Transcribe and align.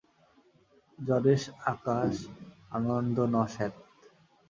যদেষ 0.99 1.41
আকাশ 1.65 2.13
আনন্দো 2.71 3.23
ন 3.25 3.35
স্যাৎ। 3.53 3.73